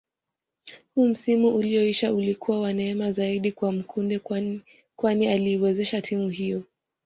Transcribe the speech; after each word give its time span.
Huu 0.95 1.07
msimu 1.07 1.55
ulioisha 1.55 2.13
ulikuwa 2.13 2.59
wa 2.61 2.73
neema 2.73 3.11
zaidi 3.11 3.51
kwa 3.51 3.71
Mkude 3.71 4.19
kwani 4.95 5.27
aliiwezesha 5.27 6.01
timu 6.01 6.29
hiyo 6.29 6.63